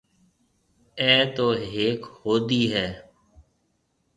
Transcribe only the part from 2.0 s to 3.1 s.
هودَي هيَ؟